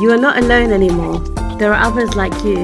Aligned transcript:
You 0.00 0.10
are 0.12 0.16
not 0.16 0.38
alone 0.38 0.72
anymore. 0.72 1.18
There 1.58 1.74
are 1.74 1.82
others 1.82 2.14
like 2.16 2.32
you. 2.42 2.56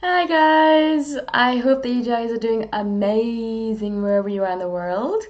Hi 0.00 0.24
guys! 0.28 1.16
I 1.34 1.56
hope 1.56 1.82
that 1.82 1.88
you 1.88 2.04
guys 2.04 2.30
are 2.30 2.36
doing 2.36 2.68
amazing 2.72 4.00
wherever 4.00 4.28
you 4.28 4.44
are 4.44 4.52
in 4.52 4.60
the 4.60 4.68
world. 4.68 5.24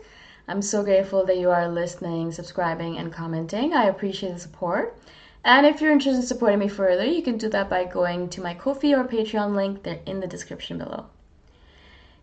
I'm 0.46 0.60
so 0.60 0.82
grateful 0.82 1.24
that 1.24 1.38
you 1.38 1.48
are 1.48 1.66
listening, 1.66 2.32
subscribing, 2.32 2.98
and 2.98 3.10
commenting. 3.10 3.72
I 3.72 3.84
appreciate 3.84 4.34
the 4.34 4.38
support. 4.38 4.94
And 5.44 5.64
if 5.64 5.80
you're 5.80 5.90
interested 5.90 6.20
in 6.20 6.26
supporting 6.26 6.58
me 6.58 6.68
further, 6.68 7.06
you 7.06 7.22
can 7.22 7.38
do 7.38 7.48
that 7.48 7.70
by 7.70 7.84
going 7.84 8.28
to 8.28 8.42
my 8.42 8.52
Ko-fi 8.52 8.92
or 8.94 9.04
Patreon 9.04 9.56
link. 9.56 9.84
They're 9.84 10.00
in 10.04 10.20
the 10.20 10.26
description 10.26 10.76
below. 10.76 11.06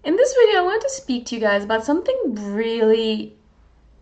In 0.03 0.15
this 0.15 0.35
video, 0.35 0.59
I 0.59 0.65
want 0.65 0.83
to 0.83 0.89
speak 0.91 1.25
to 1.25 1.35
you 1.35 1.41
guys 1.41 1.63
about 1.63 1.83
something 1.83 2.15
really 2.53 3.35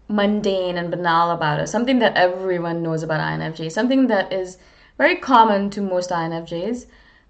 mundane 0.08 0.78
and 0.78 0.92
banal 0.92 1.32
about 1.32 1.60
us, 1.60 1.72
something 1.72 2.00
that 2.00 2.16
everyone 2.16 2.84
knows 2.84 3.04
about 3.04 3.20
INFJ, 3.20 3.72
something 3.72 4.08
that 4.08 4.32
is 4.32 4.58
very 4.98 5.16
common 5.16 5.70
to 5.72 5.82
most 5.82 6.10
INFJs. 6.10 6.86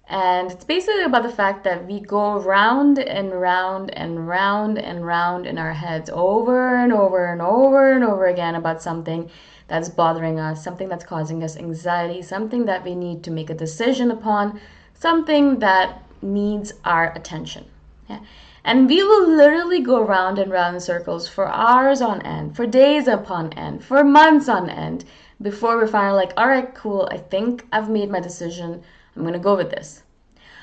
And 0.06 0.50
it's 0.50 0.64
basically 0.64 1.02
about 1.02 1.22
the 1.22 1.32
fact 1.32 1.64
that 1.64 1.86
we 1.86 2.00
go 2.00 2.38
round 2.38 2.98
and 2.98 3.32
round 3.32 3.90
and 3.94 4.28
round 4.28 4.78
and 4.78 5.06
round 5.06 5.46
in 5.46 5.56
our 5.56 5.72
heads 5.72 6.10
over 6.12 6.76
and 6.76 6.92
over 6.92 7.32
and 7.32 7.40
over 7.40 7.92
and 7.92 8.04
over 8.04 8.26
again 8.26 8.54
about 8.54 8.82
something 8.82 9.30
that's 9.66 9.88
bothering 9.88 10.38
us, 10.38 10.62
something 10.62 10.88
that's 10.88 11.04
causing 11.04 11.42
us 11.42 11.56
anxiety, 11.56 12.20
something 12.20 12.66
that 12.66 12.84
we 12.84 12.94
need 12.94 13.22
to 13.24 13.30
make 13.30 13.48
a 13.48 13.54
decision 13.54 14.10
upon, 14.10 14.60
something 14.92 15.58
that 15.60 16.02
needs 16.20 16.74
our 16.84 17.12
attention. 17.14 17.64
Yeah? 18.08 18.20
And 18.66 18.88
we 18.88 19.02
will 19.02 19.36
literally 19.36 19.80
go 19.80 20.02
round 20.02 20.38
and 20.38 20.50
round 20.50 20.74
in 20.74 20.80
circles 20.80 21.28
for 21.28 21.48
hours 21.48 22.00
on 22.00 22.22
end, 22.22 22.56
for 22.56 22.66
days 22.66 23.06
upon 23.08 23.52
end, 23.52 23.84
for 23.84 24.02
months 24.02 24.48
on 24.48 24.70
end, 24.70 25.04
before 25.42 25.76
we're 25.76 25.86
finally 25.86 26.16
like, 26.16 26.32
all 26.38 26.48
right, 26.48 26.74
cool, 26.74 27.06
I 27.10 27.18
think 27.18 27.66
I've 27.72 27.90
made 27.90 28.10
my 28.10 28.20
decision. 28.20 28.82
I'm 29.14 29.22
going 29.22 29.34
to 29.34 29.38
go 29.38 29.54
with 29.54 29.68
this. 29.68 30.02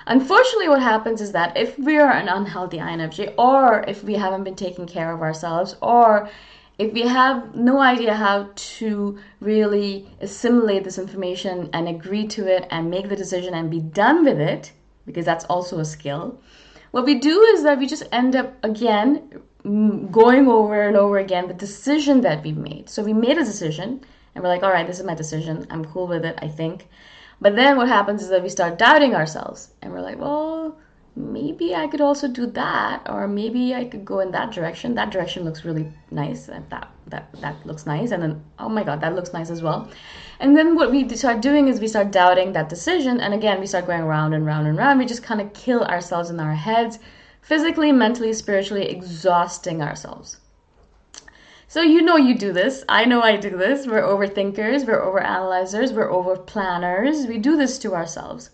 Unfortunately, 0.08 0.68
what 0.68 0.82
happens 0.82 1.22
is 1.22 1.32
that 1.34 1.56
if 1.56 1.78
we 1.78 1.98
are 1.98 2.12
an 2.12 2.28
unhealthy 2.28 2.80
INFJ, 2.80 3.36
or 3.38 3.86
if 3.88 4.04
we 4.04 4.16
haven't 4.16 4.44
been 4.44 4.56
taking 4.56 4.88
care 4.88 5.14
of 5.14 5.22
ourselves, 5.22 5.76
or 5.82 6.28
if 6.80 6.92
we 6.94 7.02
have 7.02 7.54
no 7.54 7.80
idea 7.80 8.16
how 8.16 8.50
to 8.56 9.20
really 9.42 10.08
assimilate 10.22 10.84
this 10.84 10.98
information 10.98 11.70
and 11.74 11.88
agree 11.88 12.26
to 12.30 12.48
it 12.48 12.66
and 12.72 12.90
make 12.90 13.10
the 13.10 13.16
decision 13.16 13.54
and 13.54 13.70
be 13.70 13.80
done 13.80 14.26
with 14.26 14.40
it, 14.40 14.72
because 15.06 15.26
that's 15.26 15.46
also 15.46 15.78
a 15.78 15.86
skill, 15.86 16.40
what 16.92 17.06
we 17.06 17.16
do 17.16 17.42
is 17.42 17.64
that 17.64 17.80
we 17.80 17.88
just 17.88 18.04
end 18.12 18.36
up 18.36 18.54
again 18.64 19.42
going 19.64 20.48
over 20.48 20.88
and 20.88 20.98
over 20.98 21.18
again 21.18 21.48
the 21.48 21.54
decision 21.54 22.22
that 22.22 22.44
we've 22.44 22.58
made. 22.58 22.90
So 22.90 23.04
we 23.04 23.14
made 23.14 23.38
a 23.38 23.46
decision 23.46 24.02
and 24.34 24.44
we're 24.44 24.50
like, 24.50 24.64
all 24.64 24.72
right, 24.72 24.88
this 24.88 25.00
is 25.00 25.06
my 25.06 25.16
decision. 25.16 25.68
I'm 25.70 25.86
cool 25.86 26.08
with 26.08 26.26
it, 26.26 26.38
I 26.42 26.48
think. 26.48 26.88
But 27.40 27.56
then 27.56 27.78
what 27.78 27.88
happens 27.88 28.22
is 28.22 28.30
that 28.30 28.44
we 28.44 28.50
start 28.50 28.78
doubting 28.78 29.16
ourselves 29.16 29.72
and 29.82 29.92
we're 29.92 30.02
like, 30.02 30.20
well, 30.20 30.78
maybe 31.16 31.76
I 31.76 31.88
could 31.88 32.02
also 32.02 32.28
do 32.28 32.46
that, 32.48 33.08
or 33.10 33.28
maybe 33.28 33.76
I 33.76 33.86
could 33.86 34.06
go 34.06 34.20
in 34.20 34.32
that 34.32 34.52
direction. 34.52 34.96
That 34.96 35.12
direction 35.12 35.44
looks 35.44 35.66
really 35.66 35.92
nice, 36.10 36.48
and 36.48 36.70
that 36.70 36.90
that 37.08 37.32
that 37.42 37.66
looks 37.66 37.86
nice, 37.86 38.12
and 38.12 38.24
then 38.24 38.44
oh 38.60 38.70
my 38.70 38.84
god, 38.84 39.02
that 39.02 39.16
looks 39.16 39.34
nice 39.34 39.50
as 39.50 39.62
well. 39.62 39.90
And 40.40 40.56
then 40.56 40.76
what 40.76 40.92
we 40.92 41.08
start 41.16 41.42
doing 41.42 41.68
is 41.68 41.80
we 41.80 41.88
start 41.88 42.12
doubting 42.12 42.54
that 42.54 42.70
decision, 42.70 43.20
and 43.20 43.34
again 43.34 43.60
we 43.60 43.68
start 43.68 43.88
going 43.88 44.04
round 44.04 44.34
and 44.34 44.46
round 44.46 44.68
and 44.68 44.78
round. 44.78 45.00
We 45.00 45.06
just 45.06 45.24
kind 45.24 45.42
of 45.42 45.54
kill 45.54 45.84
ourselves 45.84 46.30
in 46.30 46.40
our 46.40 46.56
heads, 46.56 47.00
physically, 47.42 47.92
mentally, 47.92 48.34
spiritually, 48.34 48.90
exhausting 48.90 49.82
ourselves. 49.82 50.38
So 51.68 51.82
you 51.82 52.02
know 52.02 52.18
you 52.18 52.38
do 52.38 52.52
this. 52.52 52.84
I 52.90 53.06
know 53.06 53.22
I 53.22 53.38
do 53.38 53.50
this. 53.58 53.88
We're 53.88 54.02
overthinkers, 54.02 54.86
we're 54.86 55.02
overanalyzers, 55.02 55.94
we're 55.94 56.10
overplanners. 56.10 57.28
We 57.28 57.38
do 57.38 57.56
this 57.56 57.80
to 57.80 57.96
ourselves. 57.96 58.50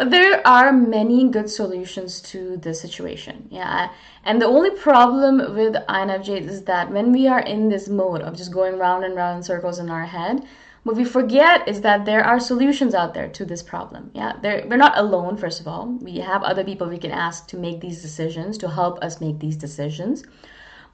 But 0.00 0.12
there 0.12 0.40
are 0.46 0.72
many 0.72 1.28
good 1.28 1.50
solutions 1.50 2.22
to 2.32 2.56
the 2.56 2.72
situation. 2.72 3.46
Yeah. 3.50 3.90
And 4.24 4.40
the 4.40 4.46
only 4.46 4.70
problem 4.70 5.54
with 5.54 5.74
INFJ 5.74 6.48
is 6.48 6.62
that 6.62 6.90
when 6.90 7.12
we 7.12 7.28
are 7.28 7.40
in 7.40 7.68
this 7.68 7.86
mode 7.86 8.22
of 8.22 8.34
just 8.34 8.50
going 8.50 8.78
round 8.78 9.04
and 9.04 9.14
round 9.14 9.36
in 9.36 9.42
circles 9.42 9.78
in 9.78 9.90
our 9.90 10.06
head, 10.06 10.42
what 10.84 10.96
we 10.96 11.04
forget 11.04 11.68
is 11.68 11.82
that 11.82 12.06
there 12.06 12.24
are 12.24 12.40
solutions 12.40 12.94
out 12.94 13.12
there 13.12 13.28
to 13.28 13.44
this 13.44 13.62
problem. 13.62 14.10
Yeah, 14.14 14.32
They're, 14.40 14.66
we're 14.66 14.78
not 14.78 14.96
alone, 14.96 15.36
first 15.36 15.60
of 15.60 15.68
all. 15.68 15.84
We 16.00 16.16
have 16.20 16.42
other 16.44 16.64
people 16.64 16.88
we 16.88 16.96
can 16.96 17.10
ask 17.10 17.46
to 17.48 17.58
make 17.58 17.82
these 17.82 18.00
decisions, 18.00 18.56
to 18.56 18.70
help 18.70 19.04
us 19.04 19.20
make 19.20 19.38
these 19.38 19.58
decisions. 19.58 20.24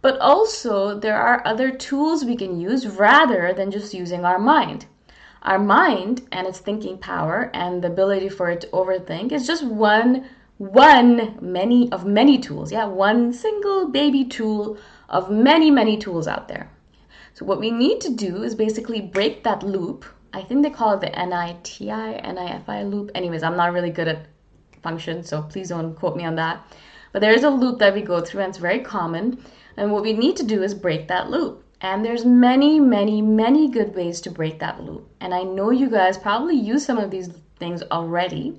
But 0.02 0.18
also, 0.18 0.98
there 0.98 1.16
are 1.16 1.46
other 1.46 1.70
tools 1.70 2.24
we 2.24 2.34
can 2.34 2.58
use 2.58 2.88
rather 2.88 3.54
than 3.56 3.70
just 3.70 3.94
using 3.94 4.24
our 4.24 4.40
mind. 4.40 4.86
Our 5.46 5.60
mind 5.60 6.26
and 6.32 6.44
its 6.44 6.58
thinking 6.58 6.98
power 6.98 7.52
and 7.54 7.80
the 7.80 7.86
ability 7.86 8.28
for 8.28 8.50
it 8.50 8.62
to 8.62 8.66
overthink 8.68 9.30
is 9.30 9.46
just 9.46 9.64
one 9.64 10.28
one 10.58 11.38
many 11.40 11.92
of 11.92 12.04
many 12.04 12.38
tools. 12.38 12.72
Yeah, 12.72 12.86
one 12.86 13.32
single 13.32 13.88
baby 13.88 14.24
tool 14.24 14.76
of 15.08 15.30
many 15.30 15.70
many 15.70 15.98
tools 15.98 16.26
out 16.26 16.48
there. 16.48 16.68
So 17.34 17.44
what 17.44 17.60
we 17.60 17.70
need 17.70 18.00
to 18.00 18.10
do 18.10 18.42
is 18.42 18.56
basically 18.56 19.00
break 19.00 19.44
that 19.44 19.62
loop. 19.62 20.04
I 20.32 20.42
think 20.42 20.64
they 20.64 20.70
call 20.70 20.94
it 20.94 21.00
the 21.00 21.10
NITI, 21.10 21.86
NIFI 21.86 22.90
loop. 22.90 23.12
Anyways, 23.14 23.44
I'm 23.44 23.56
not 23.56 23.72
really 23.72 23.90
good 23.90 24.08
at 24.08 24.26
functions, 24.82 25.28
so 25.28 25.42
please 25.42 25.68
don't 25.68 25.94
quote 25.94 26.16
me 26.16 26.24
on 26.24 26.34
that. 26.36 26.66
But 27.12 27.20
there 27.20 27.32
is 27.32 27.44
a 27.44 27.50
loop 27.50 27.78
that 27.78 27.94
we 27.94 28.02
go 28.02 28.20
through 28.20 28.42
and 28.42 28.50
it's 28.50 28.58
very 28.58 28.80
common. 28.80 29.38
And 29.76 29.92
what 29.92 30.02
we 30.02 30.12
need 30.12 30.36
to 30.38 30.42
do 30.42 30.64
is 30.64 30.74
break 30.74 31.06
that 31.06 31.30
loop. 31.30 31.62
And 31.80 32.04
there's 32.04 32.24
many, 32.24 32.80
many, 32.80 33.20
many 33.20 33.68
good 33.68 33.94
ways 33.94 34.20
to 34.22 34.30
break 34.30 34.58
that 34.60 34.82
loop. 34.82 35.08
And 35.20 35.34
I 35.34 35.42
know 35.42 35.70
you 35.70 35.90
guys 35.90 36.16
probably 36.16 36.56
use 36.56 36.84
some 36.86 36.98
of 36.98 37.10
these 37.10 37.28
things 37.58 37.82
already. 37.90 38.58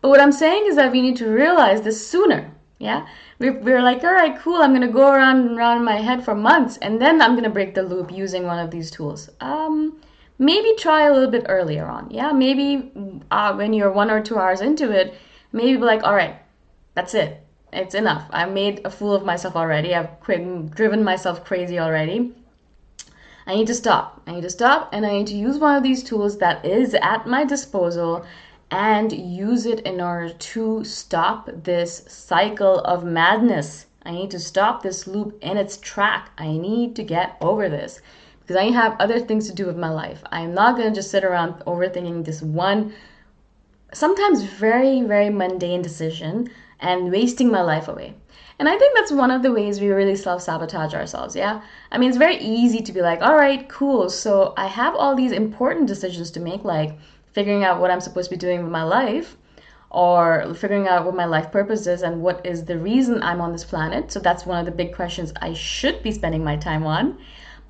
But 0.00 0.08
what 0.08 0.20
I'm 0.20 0.32
saying 0.32 0.66
is 0.66 0.76
that 0.76 0.92
we 0.92 1.00
need 1.00 1.16
to 1.16 1.28
realize 1.28 1.82
this 1.82 2.06
sooner. 2.06 2.50
Yeah? 2.78 3.06
We're, 3.38 3.58
we're 3.60 3.82
like, 3.82 4.02
all 4.04 4.12
right, 4.12 4.38
cool, 4.40 4.62
I'm 4.62 4.70
going 4.70 4.82
to 4.82 4.88
go 4.88 5.12
around 5.12 5.48
and 5.48 5.58
around 5.58 5.78
in 5.78 5.84
my 5.84 5.96
head 5.96 6.24
for 6.24 6.34
months, 6.34 6.76
and 6.78 7.00
then 7.00 7.20
I'm 7.20 7.32
going 7.32 7.44
to 7.44 7.50
break 7.50 7.74
the 7.74 7.82
loop 7.82 8.12
using 8.12 8.44
one 8.44 8.58
of 8.58 8.70
these 8.70 8.90
tools. 8.90 9.30
Um, 9.40 10.00
maybe 10.38 10.74
try 10.76 11.06
a 11.06 11.12
little 11.12 11.30
bit 11.30 11.46
earlier 11.48 11.86
on. 11.86 12.10
Yeah? 12.10 12.32
Maybe 12.32 12.92
uh, 13.30 13.54
when 13.54 13.72
you're 13.72 13.90
one 13.90 14.10
or 14.10 14.22
two 14.22 14.38
hours 14.38 14.60
into 14.60 14.90
it, 14.92 15.14
maybe 15.52 15.74
be 15.76 15.82
like, 15.82 16.04
all 16.04 16.14
right, 16.14 16.36
that's 16.94 17.14
it. 17.14 17.44
It's 17.72 17.94
enough. 17.94 18.26
I 18.30 18.46
made 18.46 18.80
a 18.84 18.90
fool 18.90 19.14
of 19.14 19.24
myself 19.24 19.56
already. 19.56 19.94
I've 19.94 20.20
driven 20.22 21.04
myself 21.04 21.44
crazy 21.44 21.78
already. 21.78 22.34
I 23.48 23.54
need 23.54 23.66
to 23.68 23.74
stop. 23.74 24.20
I 24.26 24.32
need 24.32 24.42
to 24.42 24.50
stop 24.50 24.90
and 24.92 25.06
I 25.06 25.12
need 25.12 25.26
to 25.28 25.34
use 25.34 25.56
one 25.56 25.74
of 25.74 25.82
these 25.82 26.04
tools 26.04 26.36
that 26.36 26.66
is 26.66 26.92
at 26.92 27.26
my 27.26 27.46
disposal 27.46 28.26
and 28.70 29.10
use 29.10 29.64
it 29.64 29.80
in 29.80 30.02
order 30.02 30.34
to 30.34 30.84
stop 30.84 31.48
this 31.64 32.04
cycle 32.08 32.80
of 32.80 33.04
madness. 33.04 33.86
I 34.02 34.10
need 34.10 34.30
to 34.32 34.38
stop 34.38 34.82
this 34.82 35.06
loop 35.06 35.38
in 35.42 35.56
its 35.56 35.78
track. 35.78 36.30
I 36.36 36.58
need 36.58 36.94
to 36.96 37.02
get 37.02 37.38
over 37.40 37.70
this 37.70 38.02
because 38.40 38.56
I 38.56 38.64
have 38.64 39.00
other 39.00 39.18
things 39.18 39.46
to 39.48 39.54
do 39.54 39.64
with 39.64 39.78
my 39.78 39.88
life. 39.88 40.22
I'm 40.30 40.52
not 40.52 40.76
going 40.76 40.90
to 40.90 40.94
just 40.94 41.10
sit 41.10 41.24
around 41.24 41.54
overthinking 41.64 42.26
this 42.26 42.42
one, 42.42 42.92
sometimes 43.94 44.42
very, 44.42 45.00
very 45.00 45.30
mundane 45.30 45.80
decision 45.80 46.50
and 46.80 47.10
wasting 47.10 47.50
my 47.50 47.62
life 47.62 47.88
away. 47.88 48.12
And 48.58 48.68
I 48.68 48.76
think 48.76 48.96
that's 48.96 49.12
one 49.12 49.30
of 49.30 49.42
the 49.42 49.52
ways 49.52 49.80
we 49.80 49.88
really 49.88 50.16
self 50.16 50.42
sabotage 50.42 50.94
ourselves. 50.94 51.36
Yeah. 51.36 51.62
I 51.92 51.98
mean, 51.98 52.08
it's 52.08 52.18
very 52.18 52.38
easy 52.38 52.80
to 52.82 52.92
be 52.92 53.00
like, 53.00 53.22
all 53.22 53.36
right, 53.36 53.68
cool. 53.68 54.10
So 54.10 54.52
I 54.56 54.66
have 54.66 54.94
all 54.96 55.14
these 55.14 55.32
important 55.32 55.86
decisions 55.86 56.30
to 56.32 56.40
make, 56.40 56.64
like 56.64 56.98
figuring 57.32 57.62
out 57.64 57.80
what 57.80 57.90
I'm 57.90 58.00
supposed 58.00 58.30
to 58.30 58.36
be 58.36 58.40
doing 58.40 58.62
with 58.62 58.72
my 58.72 58.82
life 58.82 59.36
or 59.90 60.52
figuring 60.54 60.88
out 60.88 61.06
what 61.06 61.14
my 61.14 61.24
life 61.24 61.50
purpose 61.52 61.86
is 61.86 62.02
and 62.02 62.20
what 62.20 62.44
is 62.44 62.64
the 62.64 62.78
reason 62.78 63.22
I'm 63.22 63.40
on 63.40 63.52
this 63.52 63.64
planet. 63.64 64.10
So 64.10 64.18
that's 64.20 64.44
one 64.44 64.58
of 64.58 64.66
the 64.66 64.72
big 64.72 64.94
questions 64.94 65.32
I 65.40 65.54
should 65.54 66.02
be 66.02 66.10
spending 66.10 66.42
my 66.42 66.56
time 66.56 66.84
on. 66.84 67.18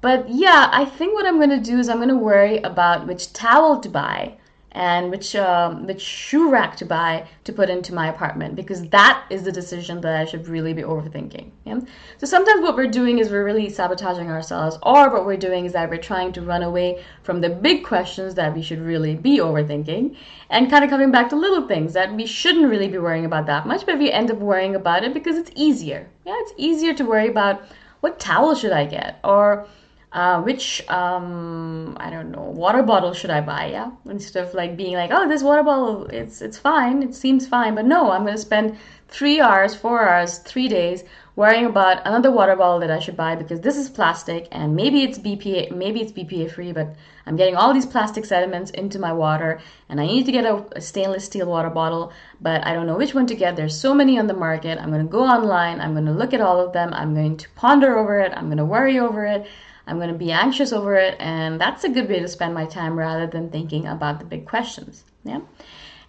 But 0.00 0.28
yeah, 0.28 0.70
I 0.72 0.84
think 0.84 1.14
what 1.14 1.26
I'm 1.26 1.36
going 1.36 1.50
to 1.50 1.60
do 1.60 1.78
is 1.78 1.88
I'm 1.88 1.98
going 1.98 2.08
to 2.08 2.16
worry 2.16 2.58
about 2.58 3.06
which 3.06 3.32
towel 3.32 3.80
to 3.80 3.88
buy 3.88 4.36
and 4.72 5.10
which 5.10 5.34
um, 5.34 5.86
which 5.86 6.00
shoe 6.00 6.50
rack 6.50 6.76
to 6.76 6.84
buy 6.84 7.26
to 7.44 7.52
put 7.52 7.70
into 7.70 7.94
my 7.94 8.08
apartment 8.08 8.54
because 8.54 8.86
that 8.88 9.24
is 9.30 9.42
the 9.42 9.52
decision 9.52 10.00
that 10.02 10.14
I 10.20 10.24
should 10.24 10.46
really 10.46 10.74
be 10.74 10.82
overthinking. 10.82 11.50
Yeah? 11.64 11.80
So 12.18 12.26
sometimes 12.26 12.60
what 12.60 12.76
we're 12.76 12.90
doing 12.90 13.18
is 13.18 13.30
we're 13.30 13.44
really 13.44 13.70
sabotaging 13.70 14.30
ourselves, 14.30 14.78
or 14.82 15.10
what 15.10 15.24
we're 15.24 15.36
doing 15.36 15.64
is 15.64 15.72
that 15.72 15.88
we're 15.88 15.96
trying 15.96 16.32
to 16.32 16.42
run 16.42 16.62
away 16.62 17.02
from 17.22 17.40
the 17.40 17.48
big 17.48 17.84
questions 17.84 18.34
that 18.34 18.54
we 18.54 18.62
should 18.62 18.80
really 18.80 19.16
be 19.16 19.38
overthinking, 19.38 20.16
and 20.50 20.70
kind 20.70 20.84
of 20.84 20.90
coming 20.90 21.10
back 21.10 21.30
to 21.30 21.36
little 21.36 21.66
things 21.66 21.94
that 21.94 22.14
we 22.14 22.26
shouldn't 22.26 22.68
really 22.68 22.88
be 22.88 22.98
worrying 22.98 23.24
about 23.24 23.46
that 23.46 23.66
much, 23.66 23.86
but 23.86 23.98
we 23.98 24.12
end 24.12 24.30
up 24.30 24.38
worrying 24.38 24.74
about 24.74 25.02
it 25.02 25.14
because 25.14 25.36
it's 25.36 25.50
easier. 25.54 26.08
Yeah, 26.26 26.36
it's 26.40 26.52
easier 26.56 26.92
to 26.94 27.04
worry 27.04 27.28
about 27.28 27.62
what 28.00 28.20
towel 28.20 28.54
should 28.54 28.72
I 28.72 28.84
get 28.84 29.18
or 29.24 29.66
uh, 30.12 30.40
which 30.42 30.82
um, 30.88 31.96
I 32.00 32.10
don't 32.10 32.30
know 32.30 32.42
water 32.42 32.82
bottle 32.82 33.12
should 33.12 33.30
I 33.30 33.40
buy? 33.40 33.66
Yeah, 33.66 33.90
instead 34.06 34.46
of 34.46 34.54
like 34.54 34.76
being 34.76 34.94
like, 34.94 35.10
oh, 35.12 35.28
this 35.28 35.42
water 35.42 35.62
bottle, 35.62 36.06
it's 36.06 36.40
it's 36.40 36.58
fine, 36.58 37.02
it 37.02 37.14
seems 37.14 37.46
fine, 37.46 37.74
but 37.74 37.84
no, 37.84 38.10
I'm 38.10 38.24
gonna 38.24 38.38
spend 38.38 38.78
three 39.08 39.40
hours, 39.40 39.74
four 39.74 40.08
hours, 40.08 40.38
three 40.38 40.68
days 40.68 41.04
worrying 41.38 41.66
about 41.66 42.04
another 42.04 42.32
water 42.32 42.56
bottle 42.56 42.80
that 42.80 42.90
I 42.90 42.98
should 42.98 43.16
buy 43.16 43.36
because 43.36 43.60
this 43.60 43.76
is 43.76 43.88
plastic 43.88 44.48
and 44.50 44.74
maybe 44.74 45.04
it's 45.04 45.20
BPA, 45.20 45.70
maybe 45.70 46.00
it's 46.00 46.10
BPA 46.10 46.50
free, 46.50 46.72
but 46.72 46.96
I'm 47.26 47.36
getting 47.36 47.54
all 47.54 47.72
these 47.72 47.86
plastic 47.86 48.24
sediments 48.24 48.72
into 48.72 48.98
my 48.98 49.12
water 49.12 49.60
and 49.88 50.00
I 50.00 50.06
need 50.06 50.26
to 50.26 50.32
get 50.32 50.44
a, 50.44 50.64
a 50.72 50.80
stainless 50.80 51.24
steel 51.26 51.46
water 51.46 51.70
bottle, 51.70 52.12
but 52.40 52.66
I 52.66 52.74
don't 52.74 52.88
know 52.88 52.96
which 52.96 53.14
one 53.14 53.26
to 53.28 53.36
get. 53.36 53.54
There's 53.54 53.78
so 53.80 53.94
many 53.94 54.18
on 54.18 54.26
the 54.26 54.34
market. 54.34 54.78
I'm 54.78 54.90
gonna 54.90 55.04
go 55.04 55.22
online. 55.22 55.80
I'm 55.80 55.94
gonna 55.94 56.12
look 56.12 56.34
at 56.34 56.40
all 56.40 56.58
of 56.58 56.72
them. 56.72 56.92
I'm 56.92 57.14
going 57.14 57.36
to 57.36 57.48
ponder 57.50 57.96
over 57.96 58.18
it. 58.18 58.32
I'm 58.34 58.48
gonna 58.48 58.64
worry 58.64 58.98
over 58.98 59.24
it. 59.24 59.46
I'm 59.88 59.96
going 59.96 60.12
to 60.12 60.18
be 60.18 60.30
anxious 60.30 60.72
over 60.72 60.94
it, 60.96 61.16
and 61.18 61.60
that's 61.60 61.84
a 61.84 61.88
good 61.88 62.08
way 62.08 62.20
to 62.20 62.28
spend 62.28 62.54
my 62.54 62.66
time 62.66 62.98
rather 62.98 63.26
than 63.26 63.50
thinking 63.50 63.86
about 63.86 64.18
the 64.18 64.26
big 64.26 64.46
questions. 64.46 65.04
Yeah. 65.24 65.40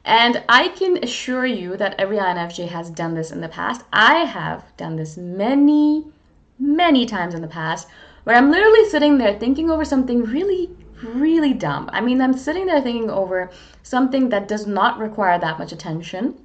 And 0.06 0.44
I 0.50 0.70
can 0.70 1.04
assure 1.04 1.46
you 1.46 1.78
that 1.78 1.96
every 2.00 2.18
INFJ 2.18 2.68
has 2.70 2.90
done 2.90 3.14
this 3.14 3.32
in 3.32 3.42
the 3.42 3.48
past. 3.48 3.84
I 3.94 4.26
have 4.26 4.66
done 4.78 4.96
this 4.96 5.18
many, 5.18 6.06
many 6.58 7.06
times 7.06 7.34
in 7.34 7.42
the 7.42 7.48
past 7.48 7.88
where 8.24 8.36
I'm 8.36 8.52
literally 8.52 8.90
sitting 8.90 9.18
there 9.18 9.38
thinking 9.38 9.70
over 9.70 9.86
something 9.86 10.24
really, 10.24 10.70
really 11.04 11.54
dumb. 11.54 11.90
I 11.94 12.02
mean, 12.02 12.22
I'm 12.22 12.38
sitting 12.38 12.66
there 12.66 12.82
thinking 12.82 13.10
over 13.10 13.50
something 13.84 14.30
that 14.30 14.48
does 14.48 14.68
not 14.68 15.00
require 15.00 15.40
that 15.40 15.60
much 15.60 15.72
attention. 15.72 16.36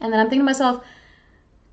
And 0.00 0.12
then 0.12 0.20
I'm 0.20 0.26
thinking 0.26 0.40
to 0.40 0.44
myself, 0.44 0.84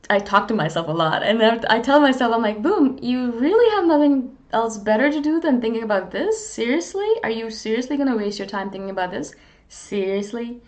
I 0.09 0.19
talk 0.19 0.47
to 0.49 0.53
myself 0.53 0.87
a 0.87 0.91
lot. 0.91 1.23
And 1.23 1.41
I 1.67 1.79
tell 1.79 1.99
myself, 1.99 2.33
I'm 2.33 2.41
like, 2.41 2.61
boom, 2.61 2.99
you 3.01 3.31
really 3.31 3.69
have 3.75 3.85
nothing 3.85 4.32
else 4.53 4.77
better 4.77 5.11
to 5.11 5.19
do 5.21 5.39
than 5.39 5.59
thinking 5.59 5.83
about 5.83 6.11
this? 6.11 6.49
Seriously? 6.49 7.09
Are 7.23 7.29
you 7.29 7.49
seriously 7.49 7.97
going 7.97 8.09
to 8.09 8.15
waste 8.15 8.39
your 8.39 8.47
time 8.47 8.69
thinking 8.69 8.91
about 8.91 9.11
this? 9.11 9.35
Seriously? 9.67 10.61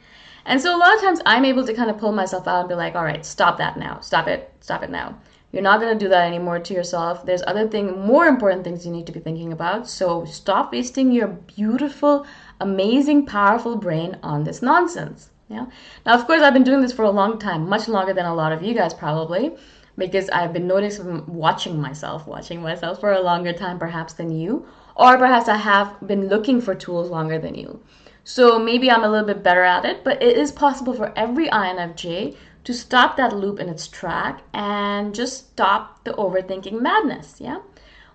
And 0.46 0.62
so 0.62 0.76
a 0.76 0.78
lot 0.78 0.96
of 0.96 1.02
times 1.02 1.22
I'm 1.26 1.46
able 1.46 1.66
to 1.66 1.74
kind 1.74 1.90
of 1.90 1.98
pull 1.98 2.12
myself 2.12 2.48
out 2.48 2.62
and 2.62 2.70
be 2.70 2.76
like, 2.76 2.96
all 2.96 3.04
right, 3.04 3.26
stop 3.26 3.58
that 3.58 3.78
now. 3.78 4.00
Stop 4.02 4.28
it. 4.28 4.52
Stop 4.60 4.84
it 4.84 4.90
now. 4.90 5.18
You're 5.52 5.64
not 5.64 5.80
going 5.80 5.98
to 5.98 6.06
do 6.06 6.10
that 6.10 6.28
anymore 6.28 6.60
to 6.60 6.74
yourself. 6.74 7.26
There's 7.26 7.42
other 7.48 7.68
thing, 7.68 8.06
more 8.06 8.26
important 8.26 8.66
things 8.66 8.86
you 8.86 8.92
need 8.92 9.06
to 9.06 9.14
be 9.14 9.22
thinking 9.22 9.54
about. 9.54 9.88
So 9.88 10.26
stop 10.26 10.74
wasting 10.74 11.12
your 11.12 11.28
beautiful, 11.28 12.28
amazing, 12.60 13.26
powerful 13.26 13.78
brain 13.78 14.18
on 14.22 14.44
this 14.44 14.62
nonsense. 14.62 15.30
Yeah. 15.48 15.68
Now, 16.06 16.16
of 16.16 16.26
course, 16.26 16.42
I've 16.42 16.54
been 16.54 16.64
doing 16.64 16.82
this 16.82 16.92
for 16.92 17.04
a 17.04 17.10
long 17.10 17.40
time, 17.40 17.70
much 17.70 17.88
longer 17.88 18.14
than 18.14 18.26
a 18.26 18.36
lot 18.36 18.52
of 18.52 18.64
you 18.64 18.74
guys 18.74 18.94
probably, 18.94 19.56
because 19.98 20.30
I've 20.30 20.54
been 20.54 20.68
noticing 20.68 21.26
watching 21.28 21.80
myself, 21.80 22.28
watching 22.28 22.62
myself 22.62 23.00
for 23.00 23.12
a 23.12 23.22
longer 23.22 23.54
time 23.54 23.80
perhaps 23.80 24.14
than 24.14 24.32
you, 24.32 24.66
or 24.96 25.18
perhaps 25.18 25.48
I 25.48 25.58
have 25.58 25.96
been 26.06 26.28
looking 26.28 26.62
for 26.62 26.76
tools 26.76 27.10
longer 27.10 27.38
than 27.40 27.56
you. 27.56 27.80
So 28.24 28.58
maybe 28.58 28.90
I'm 28.90 29.04
a 29.04 29.10
little 29.10 29.28
bit 29.28 29.44
better 29.44 29.64
at 29.64 29.86
it, 29.86 30.04
but 30.04 30.22
it 30.22 30.38
is 30.38 30.52
possible 30.52 30.94
for 30.94 31.14
every 31.16 31.48
INFJ 31.48 32.36
to 32.64 32.74
stop 32.74 33.16
that 33.18 33.36
loop 33.36 33.60
in 33.60 33.70
its 33.70 33.88
track 33.88 34.42
and 34.54 35.14
just 35.14 35.52
stop 35.52 36.04
the 36.04 36.14
overthinking 36.14 36.82
madness. 36.82 37.36
Yeah. 37.40 37.60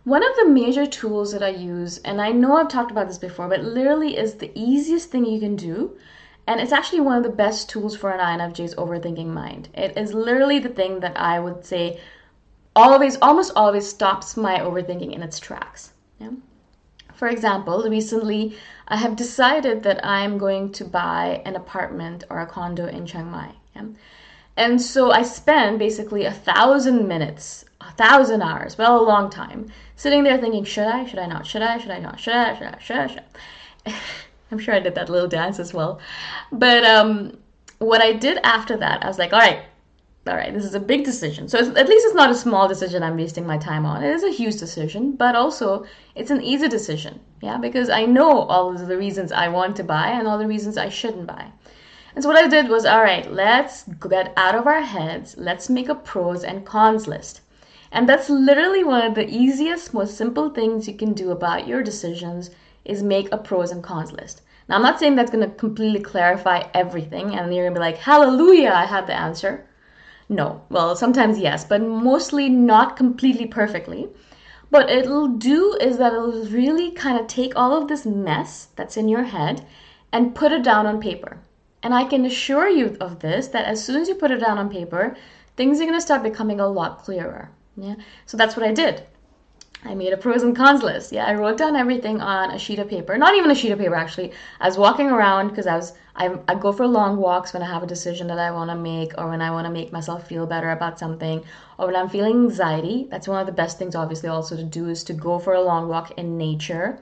One 0.04 0.24
of 0.24 0.34
the 0.36 0.48
major 0.48 0.86
tools 0.86 1.30
that 1.32 1.42
I 1.42 1.50
use, 1.50 1.98
and 1.98 2.20
I 2.20 2.32
know 2.32 2.56
I've 2.56 2.68
talked 2.68 2.90
about 2.90 3.06
this 3.06 3.18
before, 3.18 3.48
but 3.48 3.62
literally 3.62 4.16
is 4.16 4.34
the 4.34 4.50
easiest 4.54 5.10
thing 5.10 5.24
you 5.24 5.38
can 5.38 5.56
do. 5.56 5.96
And 6.50 6.60
it's 6.60 6.72
actually 6.72 6.98
one 6.98 7.16
of 7.16 7.22
the 7.22 7.28
best 7.28 7.68
tools 7.68 7.96
for 7.96 8.10
an 8.10 8.18
INFJ's 8.18 8.74
overthinking 8.74 9.28
mind. 9.28 9.68
It 9.72 9.96
is 9.96 10.12
literally 10.12 10.58
the 10.58 10.68
thing 10.68 10.98
that 10.98 11.16
I 11.16 11.38
would 11.38 11.64
say 11.64 12.00
always, 12.74 13.16
almost 13.22 13.52
always 13.54 13.86
stops 13.86 14.36
my 14.36 14.58
overthinking 14.58 15.12
in 15.12 15.22
its 15.22 15.38
tracks. 15.38 15.92
Yeah? 16.18 16.32
For 17.14 17.28
example, 17.28 17.88
recently 17.88 18.56
I 18.88 18.96
have 18.96 19.14
decided 19.14 19.84
that 19.84 20.04
I'm 20.04 20.38
going 20.38 20.72
to 20.72 20.84
buy 20.84 21.40
an 21.44 21.54
apartment 21.54 22.24
or 22.28 22.40
a 22.40 22.46
condo 22.46 22.88
in 22.88 23.06
Chiang 23.06 23.30
Mai. 23.30 23.52
Yeah? 23.76 23.84
And 24.56 24.82
so 24.82 25.12
I 25.12 25.22
spend 25.22 25.78
basically 25.78 26.24
a 26.24 26.32
thousand 26.32 27.06
minutes, 27.06 27.64
a 27.80 27.92
thousand 27.92 28.42
hours, 28.42 28.76
well, 28.76 29.00
a 29.00 29.06
long 29.06 29.30
time, 29.30 29.68
sitting 29.94 30.24
there 30.24 30.38
thinking, 30.38 30.64
should 30.64 30.88
I, 30.88 31.06
should 31.06 31.20
I 31.20 31.26
not, 31.26 31.46
should 31.46 31.62
I, 31.62 31.78
should 31.78 31.92
I 31.92 32.00
not, 32.00 32.18
should 32.18 32.34
I, 32.34 32.58
should 32.58 32.66
I, 32.66 32.78
should 32.80 32.96
I, 32.96 33.06
should 33.06 33.22
I? 33.86 33.94
I'm 34.50 34.58
sure 34.58 34.74
I 34.74 34.80
did 34.80 34.94
that 34.94 35.08
little 35.08 35.28
dance 35.28 35.58
as 35.58 35.72
well. 35.72 36.00
But 36.52 36.84
um, 36.84 37.38
what 37.78 38.02
I 38.02 38.12
did 38.12 38.38
after 38.44 38.76
that, 38.76 39.04
I 39.04 39.08
was 39.08 39.18
like, 39.18 39.32
all 39.32 39.38
right, 39.38 39.64
all 40.26 40.36
right, 40.36 40.52
this 40.52 40.64
is 40.64 40.74
a 40.74 40.80
big 40.80 41.04
decision. 41.04 41.48
So 41.48 41.58
at 41.58 41.88
least 41.88 42.06
it's 42.06 42.14
not 42.14 42.30
a 42.30 42.34
small 42.34 42.68
decision 42.68 43.02
I'm 43.02 43.16
wasting 43.16 43.46
my 43.46 43.56
time 43.56 43.86
on. 43.86 44.04
It 44.04 44.10
is 44.10 44.22
a 44.22 44.30
huge 44.30 44.58
decision, 44.58 45.12
but 45.12 45.34
also 45.34 45.86
it's 46.14 46.30
an 46.30 46.42
easy 46.42 46.68
decision. 46.68 47.20
Yeah, 47.40 47.56
because 47.56 47.88
I 47.88 48.04
know 48.04 48.42
all 48.42 48.74
of 48.74 48.86
the 48.86 48.98
reasons 48.98 49.32
I 49.32 49.48
want 49.48 49.76
to 49.76 49.84
buy 49.84 50.08
and 50.08 50.28
all 50.28 50.38
the 50.38 50.46
reasons 50.46 50.76
I 50.76 50.90
shouldn't 50.90 51.26
buy. 51.26 51.50
And 52.14 52.22
so 52.22 52.28
what 52.28 52.44
I 52.44 52.48
did 52.48 52.68
was, 52.68 52.84
all 52.84 53.02
right, 53.02 53.30
let's 53.32 53.84
get 54.08 54.32
out 54.36 54.54
of 54.54 54.66
our 54.66 54.82
heads. 54.82 55.36
Let's 55.38 55.70
make 55.70 55.88
a 55.88 55.94
pros 55.94 56.44
and 56.44 56.66
cons 56.66 57.06
list. 57.06 57.40
And 57.92 58.08
that's 58.08 58.28
literally 58.28 58.84
one 58.84 59.04
of 59.04 59.14
the 59.14 59.28
easiest, 59.28 59.94
most 59.94 60.16
simple 60.16 60.50
things 60.50 60.86
you 60.86 60.94
can 60.94 61.12
do 61.12 61.30
about 61.30 61.66
your 61.66 61.82
decisions 61.82 62.50
is 62.90 63.02
make 63.02 63.32
a 63.32 63.38
pros 63.38 63.70
and 63.70 63.82
cons 63.82 64.12
list. 64.12 64.42
Now, 64.68 64.76
I'm 64.76 64.82
not 64.82 64.98
saying 64.98 65.16
that's 65.16 65.30
going 65.30 65.48
to 65.48 65.56
completely 65.56 66.00
clarify 66.00 66.64
everything 66.74 67.34
and 67.34 67.54
you're 67.54 67.64
going 67.64 67.74
to 67.74 67.80
be 67.80 67.84
like, 67.84 67.96
hallelujah, 67.96 68.72
I 68.74 68.84
have 68.84 69.06
the 69.06 69.18
answer. 69.18 69.66
No. 70.28 70.62
Well, 70.68 70.94
sometimes 70.94 71.38
yes, 71.38 71.64
but 71.64 71.82
mostly 71.82 72.48
not 72.48 72.96
completely 72.96 73.46
perfectly. 73.46 74.08
What 74.68 74.88
it'll 74.88 75.26
do 75.26 75.76
is 75.80 75.98
that 75.98 76.12
it'll 76.12 76.44
really 76.44 76.92
kind 76.92 77.18
of 77.18 77.26
take 77.26 77.56
all 77.56 77.76
of 77.76 77.88
this 77.88 78.06
mess 78.06 78.68
that's 78.76 78.96
in 78.96 79.08
your 79.08 79.24
head 79.24 79.66
and 80.12 80.34
put 80.34 80.52
it 80.52 80.62
down 80.62 80.86
on 80.86 81.00
paper. 81.00 81.38
And 81.82 81.92
I 81.92 82.04
can 82.04 82.24
assure 82.24 82.68
you 82.68 82.96
of 83.00 83.18
this 83.18 83.48
that 83.48 83.64
as 83.64 83.84
soon 83.84 84.00
as 84.00 84.08
you 84.08 84.14
put 84.14 84.30
it 84.30 84.38
down 84.40 84.58
on 84.58 84.70
paper, 84.70 85.16
things 85.56 85.80
are 85.80 85.84
going 85.84 85.94
to 85.94 86.00
start 86.00 86.22
becoming 86.22 86.60
a 86.60 86.68
lot 86.68 87.02
clearer. 87.02 87.50
Yeah. 87.76 87.96
So 88.26 88.36
that's 88.36 88.56
what 88.56 88.66
I 88.66 88.72
did. 88.72 89.04
I 89.82 89.94
made 89.94 90.12
a 90.12 90.18
pros 90.18 90.42
and 90.42 90.54
cons 90.54 90.82
list. 90.82 91.10
Yeah, 91.10 91.24
I 91.24 91.34
wrote 91.34 91.56
down 91.56 91.74
everything 91.74 92.20
on 92.20 92.50
a 92.50 92.58
sheet 92.58 92.78
of 92.78 92.88
paper. 92.90 93.16
Not 93.16 93.34
even 93.34 93.50
a 93.50 93.54
sheet 93.54 93.72
of 93.72 93.78
paper 93.78 93.94
actually. 93.94 94.32
I 94.60 94.66
was 94.66 94.76
walking 94.76 95.10
around 95.10 95.48
because 95.48 95.66
I 95.66 95.76
was 95.76 95.94
I, 96.14 96.38
I 96.48 96.54
go 96.54 96.70
for 96.70 96.86
long 96.86 97.16
walks 97.16 97.54
when 97.54 97.62
I 97.62 97.66
have 97.66 97.82
a 97.82 97.86
decision 97.86 98.26
that 98.26 98.38
I 98.38 98.50
want 98.50 98.68
to 98.70 98.76
make 98.76 99.14
or 99.16 99.30
when 99.30 99.40
I 99.40 99.50
want 99.50 99.66
to 99.66 99.72
make 99.72 99.90
myself 99.90 100.28
feel 100.28 100.46
better 100.46 100.70
about 100.70 100.98
something 100.98 101.42
or 101.78 101.86
when 101.86 101.96
I'm 101.96 102.10
feeling 102.10 102.34
anxiety. 102.34 103.08
That's 103.10 103.26
one 103.26 103.40
of 103.40 103.46
the 103.46 103.54
best 103.54 103.78
things 103.78 103.94
obviously 103.94 104.28
also 104.28 104.54
to 104.54 104.64
do 104.64 104.90
is 104.90 105.02
to 105.04 105.14
go 105.14 105.38
for 105.38 105.54
a 105.54 105.62
long 105.62 105.88
walk 105.88 106.10
in 106.18 106.36
nature. 106.36 106.98